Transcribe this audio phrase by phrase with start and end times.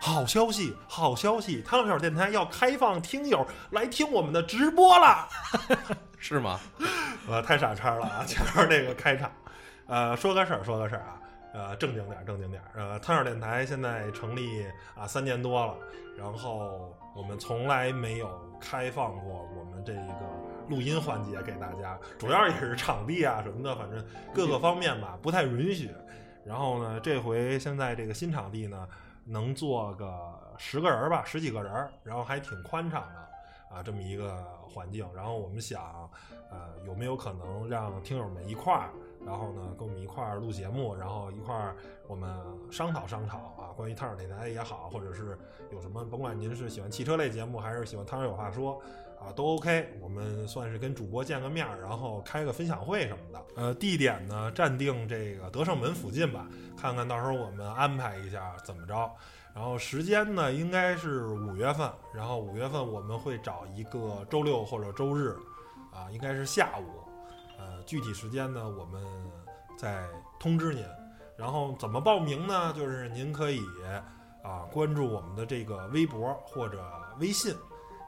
[0.00, 1.60] 好消息，好消息！
[1.62, 5.28] 汤小电台要开放听友来听我们的直播了，
[6.18, 6.58] 是吗？
[7.28, 8.24] 呃，太傻叉了啊！
[8.26, 9.30] 前面那个开场，
[9.86, 11.20] 呃，说个事儿，说个事儿啊，
[11.52, 12.70] 呃，正经点儿，正经点儿。
[12.74, 14.64] 呃，汤小电台现在成立
[14.96, 15.74] 啊三年多了，
[16.16, 18.30] 然后我们从来没有
[18.60, 20.24] 开放过我们这个
[20.68, 24.02] 录音环节给大家，主要也是场地啊什么的，反正
[24.32, 25.90] 各个方面吧不太允许。
[26.46, 28.88] 然后呢，这回现在这个新场地呢，
[29.28, 33.28] 能坐个十个人吧，十几个人，然后还挺宽敞的。
[33.70, 35.06] 啊，这么一个环境。
[35.14, 36.10] 然后我们想，
[36.50, 38.90] 呃，有没有可能让听友们一块儿，
[39.24, 41.76] 然后呢，跟我们一块儿录节目，然后一块儿
[42.06, 42.30] 我们
[42.70, 45.38] 商讨商讨啊，关于汤尔电台也好，或者是
[45.70, 48.80] 有什么，甭管您是喜欢汽车类节目，还是喜欢汤尔有话说。
[49.20, 53.44] 啊，都 OK，我们算是跟主播见个面儿，然后开个分享会什么的。
[53.56, 59.12] 呃，地点呢暂定这个德胜门附近吧，看看到时候我们安排一下怎么着。
[59.58, 65.36] 然后时间呢应该是五月份，然后五月份我们会找一个周六或者周日，
[65.92, 66.84] 啊，应该是下午。
[67.58, 69.04] 呃，具体时间呢我们
[69.76, 70.06] 再
[70.38, 70.86] 通知您。
[71.36, 72.72] 然后怎么报名呢？
[72.72, 73.60] 就是您可以
[74.44, 76.80] 啊关注我们的这个微博或者
[77.18, 77.52] 微信，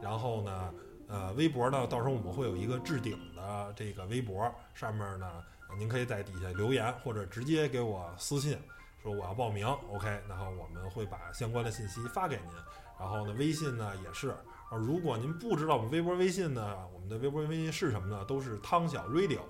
[0.00, 0.72] 然后呢。
[1.06, 5.44] 呃，微博呢，到时候我们会有一个置顶的这个微博，上面呢，
[5.78, 8.58] 您可以在底下留言或者直接给我私信，
[9.04, 12.54] 说我要报名，OK，然后我们会把相关的信息发给您。
[12.98, 14.34] 然后呢，微信呢也是，
[14.70, 18.24] 如果您不知道我们微博、微信呢，我们的微博、微信是什么呢？
[18.24, 19.40] 都是汤小 Radio。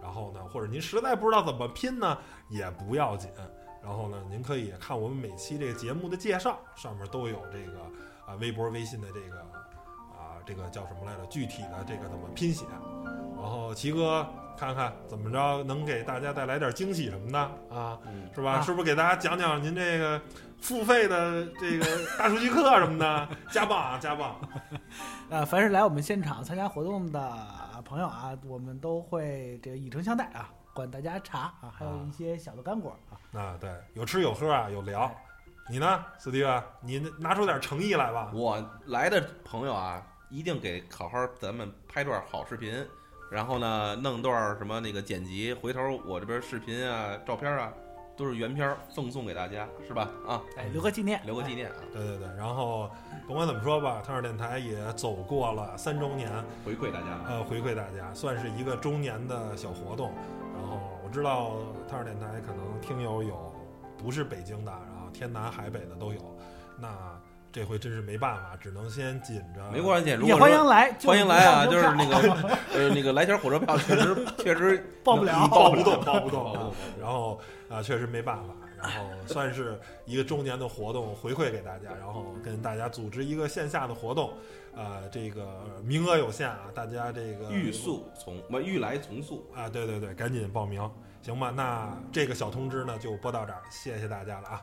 [0.00, 2.16] 然后呢，或者您实在不知道怎么拼呢，
[2.48, 3.30] 也不要紧。
[3.82, 7.80] 然后呢，您可以看我们每期这个节目的介绍，上面都有这个
[8.26, 9.40] 啊微博、微信的这个
[10.12, 10.40] 啊。
[10.46, 11.24] 这个叫什么来着？
[11.26, 12.64] 具体的这个怎么拼写？
[13.36, 17.38] 然后齐哥看看怎么着能给大家带来点惊喜什么的
[17.76, 17.98] 啊？
[18.34, 18.60] 是吧？
[18.60, 20.20] 是不是给大家讲讲您这个
[20.60, 21.86] 付费的这个
[22.18, 23.28] 大数据课什么的？
[23.50, 24.36] 加棒啊，加棒！
[25.30, 27.36] 呃，凡是来我们现场参加活动的
[27.84, 33.38] 朋友啊，我们都会这个以诚相待啊，管大家茶啊，还有一些小的干果啊。
[33.38, 35.12] 啊，对，有吃有喝啊，有聊。
[35.68, 36.62] 你呢，斯蒂文？
[36.80, 38.30] 你拿出点诚意来吧。
[38.34, 40.02] 我来的朋友啊。
[40.30, 42.84] 一定给好好咱们拍段好视频，
[43.30, 47.72] 然后呢，弄段什么那个剪辑，回头我这边视频啊、照片啊，
[48.16, 50.08] 都是原片赠送给大家，是吧？
[50.26, 51.76] 啊，哎，留个纪念，留个纪念啊！
[51.92, 52.88] 对对对，然后
[53.26, 56.30] 甭管怎么说吧，汤尔电台也走过了三周年，
[56.64, 60.12] 回馈大家，呃，回馈大家，算是一个周年的小活动。
[60.54, 61.56] 然后我知道
[61.88, 63.52] 汤尔电台可能听友有
[63.98, 66.36] 不是北京的，然后天南海北的都有，
[66.78, 66.88] 那。
[67.54, 69.70] 这回真是没办法，只能先紧着。
[69.70, 71.64] 没关系，也欢迎来，欢迎来啊！
[71.64, 72.16] 就是那个
[72.74, 76.74] 呃，那个来钱火车票确实 确实报不了，报不动，报不动。
[77.00, 84.32] 然后啊，确实没办法，然后算是一个周年的活动回馈给大家，然后跟大家组织一个线下的活动，
[84.74, 85.46] 呃，这个
[85.84, 90.90] 名额有限啊，大家这个欲速从不欲来从速啊，对对对，赶紧报名，
[91.22, 91.52] 行吧？
[91.54, 94.60] 那这个小通知呢就播到这儿，谢谢大家了啊。